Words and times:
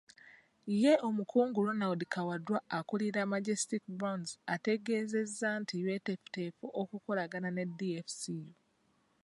Ye 0.81 0.93
omukungu 1.07 1.57
Ronald 1.67 2.01
Kawaddwa 2.13 2.57
akulira 2.77 3.21
Majestic 3.33 3.83
Brands 3.97 4.31
ategeezeza 4.55 5.47
nti 5.61 5.73
beeteefuteefu 5.85 6.65
okukolagana 6.81 7.49
ne 7.53 7.63
DFCU. 7.77 8.39